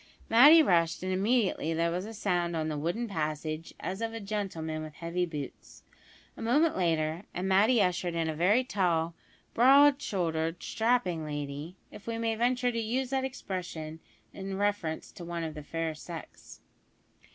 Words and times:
Matty 0.31 0.63
rushed, 0.63 1.03
and 1.03 1.13
immediately 1.13 1.75
there 1.75 1.91
was 1.91 2.07
a 2.07 2.13
sound 2.15 2.55
on 2.55 2.69
the 2.69 2.77
wooden 2.79 3.07
passage 3.07 3.75
as 3.79 4.01
of 4.01 4.13
a 4.15 4.19
gentleman 4.19 4.81
with 4.81 4.95
heavy 4.95 5.27
boots. 5.27 5.83
A 6.35 6.41
moment 6.41 6.75
later, 6.75 7.25
and 7.35 7.47
Matty 7.47 7.79
ushered 7.83 8.15
in 8.15 8.27
a 8.27 8.33
very 8.33 8.63
tall, 8.63 9.13
broad 9.53 10.01
shouldered, 10.01 10.63
strapping 10.63 11.23
lady; 11.23 11.75
if 11.91 12.07
we 12.07 12.17
may 12.17 12.33
venture 12.33 12.71
to 12.71 12.79
use 12.79 13.11
that 13.11 13.23
expression 13.23 13.99
in 14.33 14.57
reference 14.57 15.11
to 15.11 15.23
one 15.23 15.43
of 15.43 15.53
the 15.53 15.61
fair 15.61 15.93
sex. 15.93 16.61